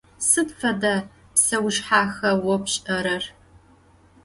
[0.27, 0.95] Sıd fede
[1.33, 3.23] pseuşshexa vo pş'erer?